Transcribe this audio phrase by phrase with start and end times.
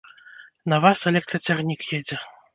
[0.73, 2.21] На вас электрацягнік едзе.